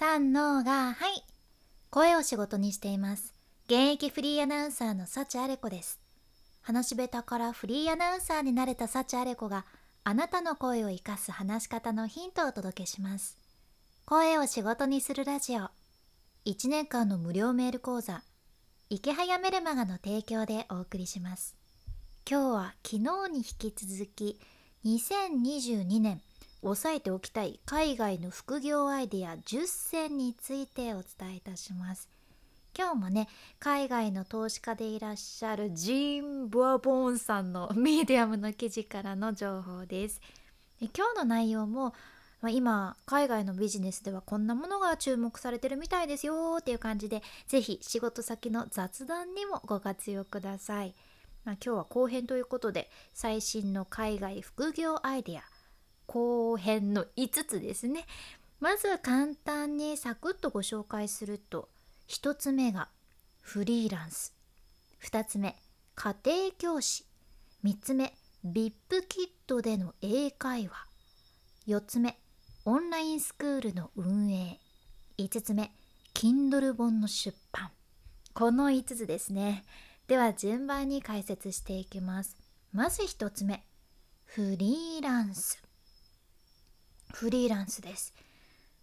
[0.00, 1.24] 三のがはい。
[1.90, 3.34] 声を仕事にしています。
[3.64, 5.98] 現役フリーアナウンサーの幸あれ子です。
[6.62, 9.64] 話し下手からフリーアナウンサーになれた幸あれ子が
[10.04, 13.36] あなたの声を生かす話し方のヒントをお届けします。
[14.06, 15.62] 声を仕事にするラジオ。
[16.46, 18.22] 1年間の無料メール講座。
[18.90, 21.56] 池早メルマガの提供でお送りします。
[22.24, 22.98] 今日は昨日
[23.32, 24.38] に引き続き
[24.84, 26.22] 2022年
[26.62, 32.08] 押さえておきたい海外の副業アイデア10選についてお伝えいたします。
[32.76, 40.20] 今日もね海外の投資家でいらっしゃるジーン・ブアボーンさんのミディアムの記事からの情報です。
[40.80, 41.94] 今日の内容も
[42.40, 50.94] まあ、今海外のビジネスではこんなものが注目されてるみたいですよっていう感じで是非仕事先の雑談にもご活用ください、
[51.44, 55.42] まあ、今日は後編ということで最新の海外副業アイデア
[56.08, 58.06] 後編の5つですね。
[58.60, 61.68] まず簡単にサクッとご紹介すると
[62.08, 62.88] 1つ目が
[63.40, 64.34] フリーランス。
[65.04, 65.54] 2つ目
[65.94, 67.04] 家庭教師。
[67.62, 68.72] 3つ目 VIP
[69.06, 70.74] キットでの英会話。
[71.66, 72.18] 4つ目
[72.64, 74.58] オンラインスクールの運営。
[75.18, 75.70] 5つ目
[76.14, 77.70] Kindle 本の出版。
[78.32, 79.62] この5つですね。
[80.06, 82.34] では順番に解説していきます。
[82.72, 83.62] まず1つ目
[84.24, 85.67] フリーランス。
[87.12, 88.14] フリーランスです。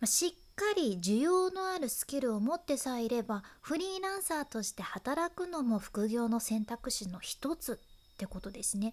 [0.00, 7.80] ましっかり需要のあるスキルを持ってさえいればフリーランサーとして働くのも副業の選択肢の一つ
[8.14, 8.92] ってことですね。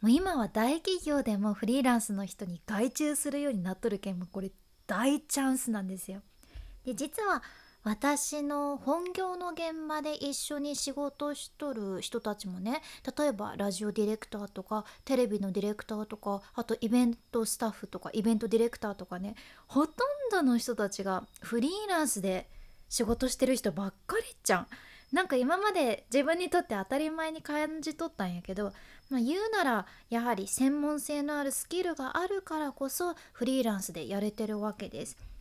[0.00, 4.50] もう今は大企業でもフリーランスの人に外注するようになっとるけんもこれ
[4.86, 6.22] 大チャンスなんですよ。
[6.84, 7.42] で実は
[7.84, 12.80] 私の本業の現場で一緒に仕事しとる人たちもね
[13.18, 19.34] 例えばラジオディレクターとかテレビのディレクターとかあとイベントスタッフとかイベントディレクターとかね
[19.66, 19.96] ほとん
[20.30, 22.46] どの人たちがフリーランスで
[22.88, 24.66] 仕事してる人ばっかりじゃん。
[25.12, 28.72] なんか今まで自分にとって当たり前に感じ取ったんやけど、
[29.10, 35.31] まあ、言うならやはり専門性のあるスキルがあるからこそフリーランスでやれてるわけです。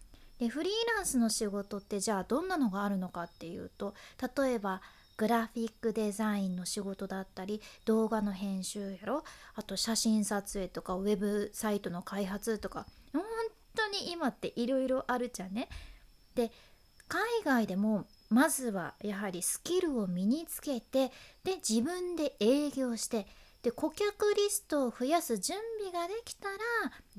[0.41, 3.93] でフリーランスの仕事ってじゃあどんなのがあるのかっていうと
[4.35, 4.81] 例えば
[5.15, 13.21] グラフィックデザインの仕事だったり動画の編集やろあと写真撮影とかウェブサイトの開発とか本
[13.75, 15.69] 当に今っていろいろあるじゃんね。
[16.33, 16.51] で
[17.07, 21.11] 海外でもまずはやはりスキルを身につけて
[21.43, 23.27] で自分で営業して
[23.63, 26.57] で顧客リストを増やす準備ができたら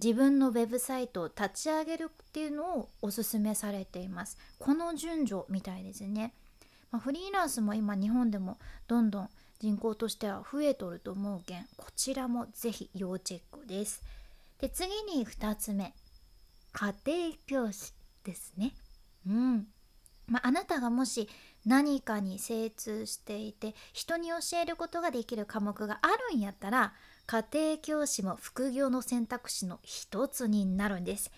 [0.03, 4.37] 自分のウェブサイトを立ち上げるっていうのをおすすめされています。
[4.59, 6.35] この順序みたいですね、
[6.91, 8.59] まあ、フリーランスも今日本でも
[8.89, 9.31] どんどん
[9.61, 14.03] 人口としては増えとると思うけんこちらもぜひ要チェックです。
[14.59, 15.95] で次に2つ目。
[16.73, 17.93] 家庭教師
[18.25, 18.73] ですね。
[19.27, 19.67] うん。
[20.27, 21.29] まあ、あなたがもし
[21.65, 26.93] 何かに精通していて人に教えることができる科目があるんやったら
[27.27, 31.31] 家庭教師も副業の選択肢の一つになるんです。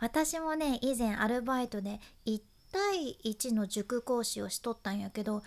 [0.00, 2.40] 私もね以前アルバイトで1
[2.72, 5.42] 対1の塾講師をしとったんやけど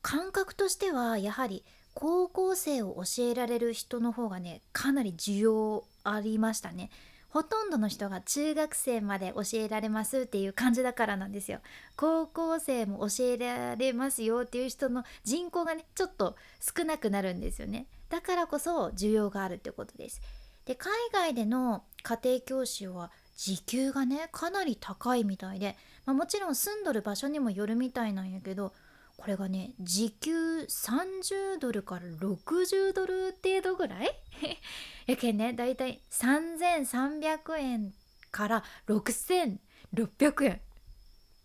[0.00, 6.90] 感覚としてはやはり高校生を教えられる人の方がねかなり需要ありましたね。
[7.36, 11.60] ほとんどの人が中学生まで教えられますっていう感じだからなんですよ。
[11.94, 17.88] 高校生も教えられますよっていう人の人口がねちょっと少なくなるんですよね。
[18.08, 20.22] だからこそ需要があるってことです。
[20.64, 25.76] で海外での家庭教師は時給がねかなり高いみたいで、
[26.06, 28.72] まあ、もちろん住んどる場所にもよるみたいなんやけど
[29.16, 34.10] これがね時給30ドルから60ドル程度ぐらい？
[35.06, 37.94] やけんねだいたい3300円
[38.30, 40.60] から6600円。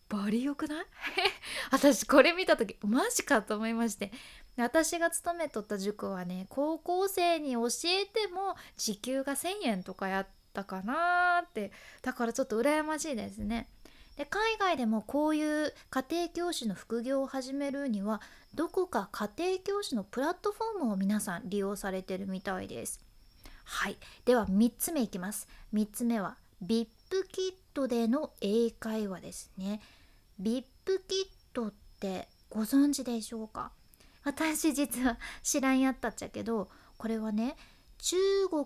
[0.09, 0.86] バリよくない？
[1.72, 4.12] 私これ見た時マジかと思いまして。
[4.58, 11.72] 私が勤めとった塾はね高校生に教えても時給が1,000円とかやったかなーって。
[12.02, 13.70] だからちょっと羨ましいですね。
[14.17, 18.22] で海外でもこういう家庭教師の副業を始めるには
[18.53, 22.99] どこか家庭教師のプラットフォームを皆さん利用されてるみたいです。
[23.63, 25.47] はいでは3つ目いきます。
[25.73, 26.87] 3つ目は VIP
[27.31, 29.79] キットでの英会話ですね。
[30.41, 30.64] VIP
[31.07, 33.72] キットってご存知でしょうか？
[34.23, 37.55] 私実は知らんやったっちゃけどこれはね
[37.97, 38.17] 中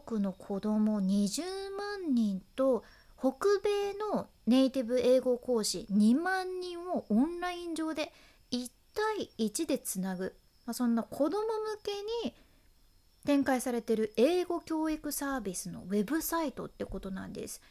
[0.07, 1.41] 国の子供20
[1.77, 2.83] 万人と
[3.25, 8.13] 北米のネイティブ英語講師2万人をオンライン上で
[8.51, 10.35] 1対1でつなぐ、
[10.67, 11.51] まあ、そんな子ども向
[12.21, 12.35] けに
[13.25, 17.63] 展開されてる英語教育サービスのウェブサイトってことなんです。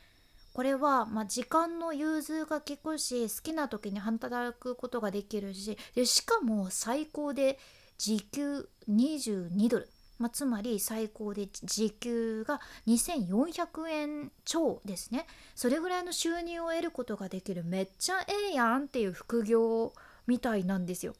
[0.54, 7.58] これは、まあ、時間の融通が利くし好きな時に働くことができるしでしかも最高で
[7.96, 9.88] 時給22ドル、
[10.18, 19.92] まあ、つまり最高で時給が2400円超ですねそれぐらいの収入を得ることができるめっちゃええやんっていう副業
[20.26, 21.14] みたいなんですよ。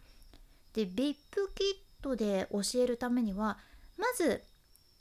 [0.72, 1.16] で VIP キッ
[2.02, 3.58] トで教えるためには
[3.96, 4.42] まず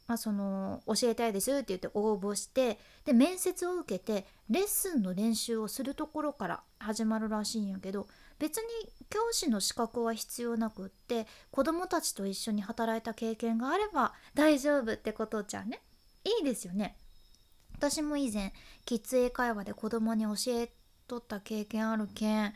[0.08, 8.08] まあ、その教えたいですって言って応募してで面接を受けてレッスンの練習をするところから始まるらしいんやけど
[8.40, 8.64] 別に
[9.10, 15.82] 教師の資格は必要なくって子どもたちと一緒に働いた経験があれば大丈夫ってことじゃね？
[16.24, 16.98] いいですよね。
[17.76, 18.54] 私も以前
[18.86, 20.72] キッズ英会話で子供に教え
[21.08, 22.54] とった経験あるけん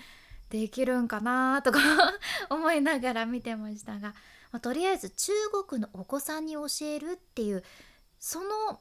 [0.49, 1.79] できるんかなとか
[2.49, 4.13] 思いながら見てましたが
[4.51, 5.31] まあ、とりあえず中
[5.67, 7.63] 国のお子さんに教えるっていう
[8.19, 8.79] その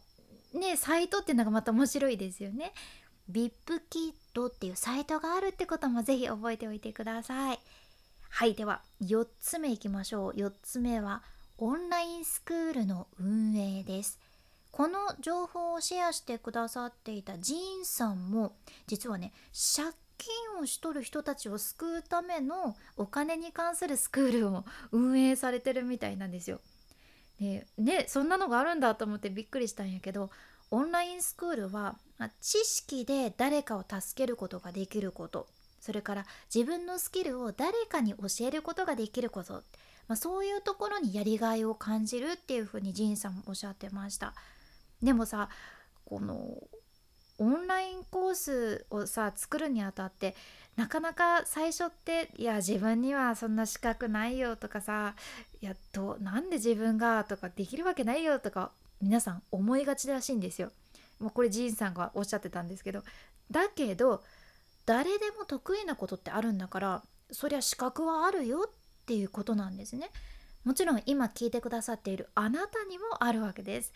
[0.58, 2.72] ねサイトっていうのがまた面白いですよね。
[3.30, 7.60] VIP キットっていうサイトがあるってこともぜひ覚えておいてください。
[8.28, 10.32] はいでは4つ目いきましょう。
[10.32, 11.22] 4つ目は
[11.58, 14.18] オンラインスクールの運営です。
[14.70, 18.52] この情報をシェアしてくださっていたジーンさんも
[18.86, 19.32] 実はね
[19.76, 19.88] 借
[20.18, 26.60] 金をしとる人たちを救うためのお金に関するスクールを運営されてるみたいなんですよ。
[27.40, 30.30] でねそんなのがあるんだと思ってびっくりしたんやけど
[30.70, 31.96] オンラインスクールは、
[32.40, 35.46] 知識で誰かを助けることができること
[35.86, 39.62] それから自分のスキルを誰かに教えることができること、
[40.08, 44.34] まあ、そういうところにやりがいを感じるっていうふうにジンさんもおっしゃってました。
[45.00, 45.48] でもさ
[46.04, 46.58] この
[47.38, 50.34] オンラインコースをさ作るにあたって
[50.74, 55.14] なかなか最初っていや自分にはそんな資格ないよとかさ
[55.60, 60.72] いやどなんで自分がとかできるわけないよとか皆さん思いがちらしいんですよ。
[61.20, 63.02] もうこれジーンさんがおっしゃってたんですけど
[63.50, 64.22] だけど
[64.84, 68.70] 誰でも得意なことってあるんだからそりゃ資格はあるよっ
[69.06, 70.10] ていうことなんですね。
[70.64, 73.92] もちろん今聞いてくださっているあなたにもあるわけです。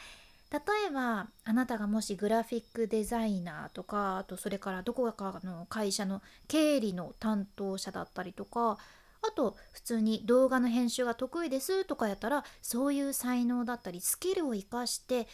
[0.53, 0.59] 例
[0.89, 8.79] えばあなたがもしグラフィックデザイナーとかあとそれからどこかの会社の経理の担当者だったりとか
[9.23, 15.27] あと普通に動画の編集が得意ですとかやったらそういう才能だったりスキルを生かして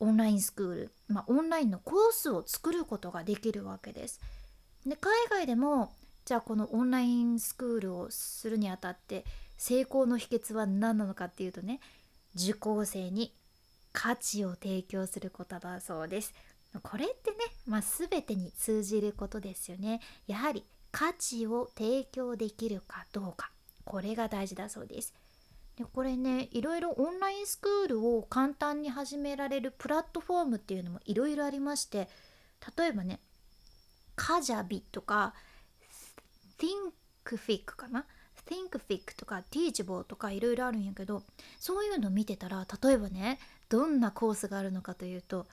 [0.00, 4.20] オンラインスクール、まあ、オンラインのコースを作ることができるわけです。
[4.84, 5.92] で海外でも
[6.24, 9.24] じゃあこのオンラインスクールをするにあたって
[9.56, 11.80] 成功の秘訣は何なのかっていうとね
[12.34, 13.32] 受講生に
[13.92, 16.34] 価値を提供することだそうです
[16.82, 17.36] これってね、
[17.66, 20.64] まあ、全てに通じることですよねやはり
[20.96, 23.50] 価値を提供できるかどうか。
[23.84, 25.12] これが大事だそうです。
[25.76, 32.08] でこれねいろいろオンラインスクールを簡単に始められるプラットフォームっていうのもいろいろありまして
[32.78, 33.20] 例えばね
[34.14, 35.34] カジャビとか
[36.58, 38.06] ThinkFic かな
[38.46, 41.22] ？ThinkFic とか Teachable とかいろいろあるんやけど
[41.60, 43.38] そういうの見てたら例えばね
[43.68, 45.46] どんなコースがあるのかというと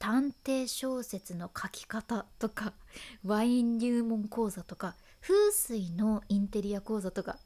[0.00, 2.72] 探偵小説の書き方とか
[3.22, 7.38] ワイン入門講座とか風水のインテリア講座とか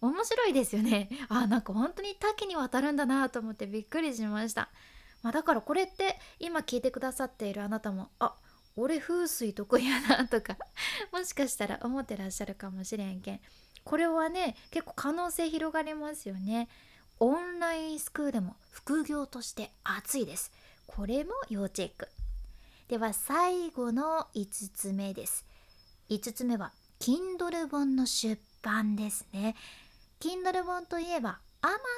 [0.00, 1.10] 面白いですよね。
[1.28, 4.70] あなんか本当に多岐にわたるんだなと思ってびっくりしました、
[5.22, 8.34] まあ、だからこれって今聞いてくださっているあなたもあ
[8.76, 10.56] 俺風水得意やなとか
[11.12, 13.40] もしかしたら思ってらっしゃるかもしれんけん。
[13.84, 16.68] これはね結構可能性広がりますよね。
[17.20, 20.50] オンラインスクールも副業として熱いです。
[20.86, 22.08] これも要チェック。
[22.88, 25.44] では最後の5つ目です。
[26.10, 29.54] 5つ目は Kindle 本の出版ですね。
[30.20, 31.40] Kindle 本といえば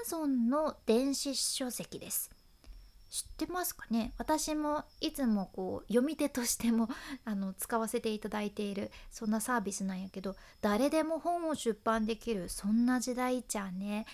[0.09, 2.31] Amazon の電子書籍です。
[3.11, 4.13] 知ってますかね？
[4.19, 6.89] 私もいつもこう読み手としても
[7.25, 14.07] あの使わせていただいているそんなサービスなんやけど誰でも本を出版できるそんな時代じゃね。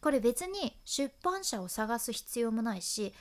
[0.00, 3.12] これ別に出版社を探す必要もないし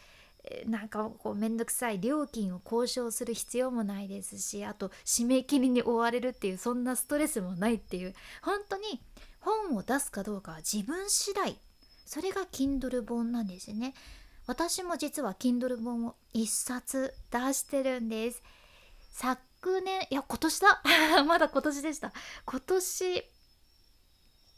[0.65, 8.13] なんかこうめんどくさい料金を交渉する必要もないですしあと締め切りに追われるっていうそんなストレスもないっていう。
[8.41, 9.01] 本当に
[9.39, 11.57] 本を出すかどうかは自分次第。
[12.05, 13.93] それが Kindle 本なんですね。
[14.47, 18.41] 私も実は Kindle 本を1冊出してるんです。
[19.11, 20.81] 昨年いや今年だ。
[21.27, 22.11] まだ今年でした。
[22.45, 23.23] 今年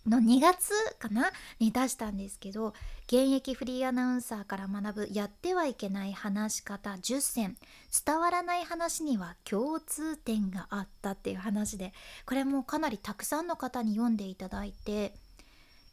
[0.07, 1.31] の2月かな？
[1.59, 2.73] に出したんですけど
[3.05, 7.57] 現役フリーアナウンサーから学ぶやってはいけない話し方10選。
[8.05, 11.93] 伝わらない話には共通点があったっていう話で
[12.25, 15.13] これもかなりたくさんの方に読んでいただいて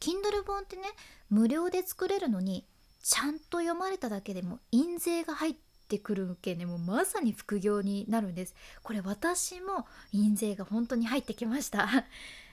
[0.01, 0.83] Kindle 本ってね
[1.29, 2.65] 無料で作れるのに
[3.03, 5.55] ちゃんと読まれただけでも印税が入っ
[5.89, 8.55] てくるわけねもうまさに副業になるんです。
[8.83, 11.89] これ私も印税が本当に入ってきました。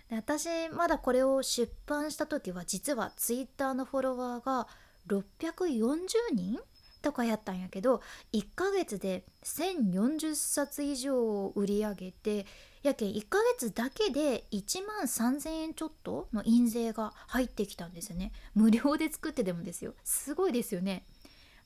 [0.10, 4.68] で私まだこれを出版した時は実はツイッターのフォロワーが
[5.08, 6.60] 640人
[7.02, 8.02] とかやったんやけど
[8.34, 12.46] 1ヶ月で1040冊以上売り上げて
[12.82, 18.32] やけん1ヶ月だけで1万3000円ちょっとの印税が入ってきたんですよね。
[18.54, 19.94] 無料で作ってでもですよ。
[20.04, 21.04] すごいですよね。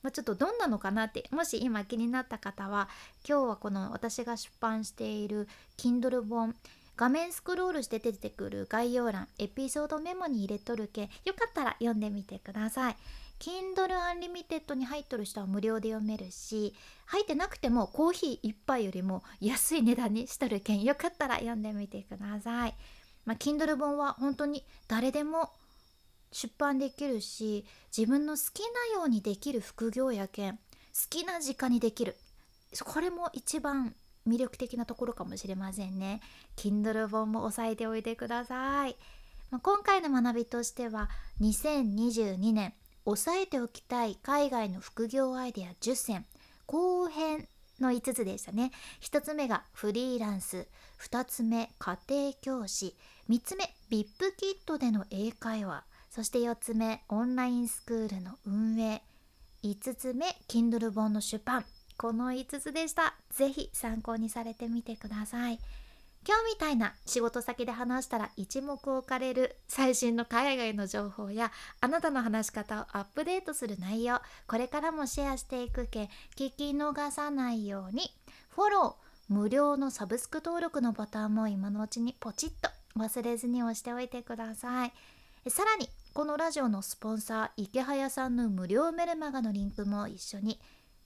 [0.01, 2.87] まあ、ちょっとどんなのかなってもし今気になった方は
[3.27, 6.55] 今日はこの私が出版している Kindle 本
[6.99, 11.03] 画面スクロールして出てくる概要欄エピソードメモに入れとるけ。
[11.23, 12.97] よかったら読んでみてください。
[13.39, 16.75] Kindle Unlimited に入っとる人は無料で読めるし
[17.05, 22.75] 入ってなくてもコーヒー1杯よりも安い値段にしとるけんよかったら読んでみてください、
[23.23, 25.51] まあ、Kindle 本は本当に誰でも
[26.33, 27.63] 出版できるし
[27.97, 28.59] 自分の好き
[28.93, 30.59] なようにできる副業やけん好
[31.09, 32.17] きな時間にできる。
[32.83, 33.95] これも一番
[34.27, 36.21] 魅力的なところかもしれませんね。
[36.55, 38.95] Kindle 本も押さえておいてください、
[39.51, 41.09] まあ、今回の学びとしては
[41.41, 42.73] 2022年
[43.05, 46.25] 押さえておきたい海外の副業アイデア10選。
[46.67, 47.47] 後編
[47.79, 48.71] の5つでしたね。
[49.01, 50.67] 1つ目がフリーランス。
[51.01, 52.95] 2つ目家庭教師。
[53.29, 54.05] 3つ目 VIP
[54.37, 55.83] キットでの英会話。
[56.11, 59.01] そして4つ目オンラインスクールの運営。
[59.63, 61.65] 5つ目 Kindle 本の出版。
[61.99, 63.13] この5つでした。
[63.29, 65.59] 是非参考にされてみてください。
[66.25, 71.51] 今日みたいな仕事先で話したら一目置かれる最新の海外の情報や
[71.81, 78.11] あなたの話し方をアップデートする内容これからもシェアしていくけ聞き逃さないように
[78.49, 84.93] フォロー無料のサブスク登録のボタンも今のうちにポチッと忘れずに押しておいてください。
[85.47, 90.59] さらにこのラジオのスポンサー池早さんの無料メルマガのリンクも一緒に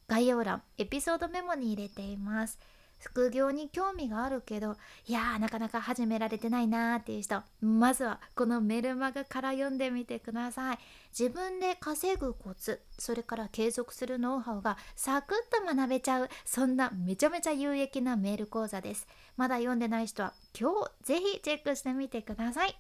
[0.08, 2.60] 概要欄エピソードメモに入れています。
[3.00, 10.80] 副業に興味があるけどいやーなかなか始められてないなーっていう人まずはこのメルマガから読んでみてください。
[11.18, 19.06] 自分で稼ぐコツそれから継続するノウハウがサクッと学べちゃうそんなめちゃめちゃ有益なメール講座です。
[19.36, 22.80] まだ読んでない人は今日ぜひチェックしてみてください。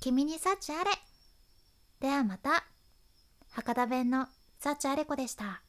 [0.00, 0.90] 君に幸あれ。
[2.00, 2.64] ではまた。
[3.52, 4.26] 博多弁の
[4.58, 5.61] 幸あれ子でした。